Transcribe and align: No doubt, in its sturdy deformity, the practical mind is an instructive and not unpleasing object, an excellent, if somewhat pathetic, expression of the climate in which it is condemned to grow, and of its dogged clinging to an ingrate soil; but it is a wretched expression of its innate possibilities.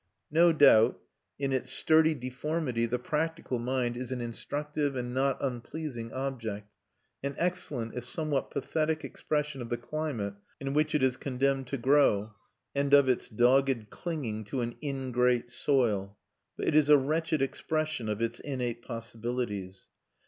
No 0.31 0.51
doubt, 0.51 0.99
in 1.37 1.53
its 1.53 1.71
sturdy 1.71 2.15
deformity, 2.15 2.87
the 2.87 2.97
practical 2.97 3.59
mind 3.59 3.95
is 3.95 4.11
an 4.11 4.19
instructive 4.19 4.95
and 4.95 5.13
not 5.13 5.37
unpleasing 5.39 6.11
object, 6.11 6.73
an 7.21 7.35
excellent, 7.37 7.93
if 7.93 8.03
somewhat 8.05 8.49
pathetic, 8.49 9.03
expression 9.05 9.61
of 9.61 9.69
the 9.69 9.77
climate 9.77 10.33
in 10.59 10.73
which 10.73 10.95
it 10.95 11.03
is 11.03 11.17
condemned 11.17 11.67
to 11.67 11.77
grow, 11.77 12.33
and 12.73 12.95
of 12.95 13.07
its 13.07 13.29
dogged 13.29 13.91
clinging 13.91 14.43
to 14.45 14.61
an 14.61 14.75
ingrate 14.81 15.51
soil; 15.51 16.17
but 16.57 16.67
it 16.67 16.73
is 16.73 16.89
a 16.89 16.97
wretched 16.97 17.43
expression 17.43 18.09
of 18.09 18.23
its 18.23 18.39
innate 18.39 18.81
possibilities. 18.81 19.87